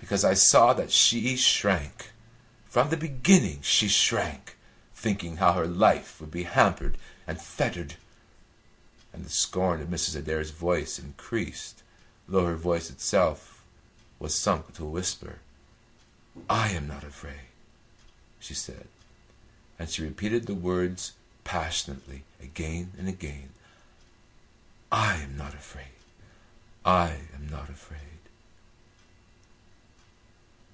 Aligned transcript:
Because 0.00 0.22
I 0.24 0.32
saw 0.34 0.72
that 0.74 0.92
she 0.92 1.36
shrank. 1.36 2.12
From 2.66 2.88
the 2.88 2.96
beginning 2.96 3.60
she 3.62 3.88
shrank, 3.88 4.56
thinking 4.94 5.36
how 5.38 5.52
her 5.54 5.66
life 5.66 6.18
would 6.20 6.30
be 6.30 6.44
hampered 6.44 6.96
and 7.26 7.38
fettered," 7.42 7.96
and 9.12 9.24
the 9.24 9.28
scorn 9.28 9.82
of 9.82 9.88
Mrs. 9.88 10.14
Adair's 10.14 10.50
voice 10.52 11.00
increased, 11.00 11.82
though 12.28 12.46
her 12.46 12.54
voice 12.56 12.88
itself 12.90 13.64
was 14.20 14.38
sunk 14.38 14.72
to 14.76 14.86
a 14.86 14.88
whisper. 14.88 15.40
"I 16.48 16.70
am 16.70 16.86
not 16.86 17.02
afraid," 17.04 17.48
she 18.38 18.54
said, 18.54 18.86
and 19.80 19.90
she 19.90 20.02
repeated 20.04 20.46
the 20.46 20.54
words 20.54 21.12
passionately 21.42 22.22
again 22.40 22.92
and 22.96 23.08
again. 23.08 23.50
"I 24.92 25.16
am 25.16 25.36
not 25.36 25.54
afraid. 25.54 25.90
I 26.84 27.08
am 27.34 27.48
not 27.50 27.68
afraid." 27.68 28.04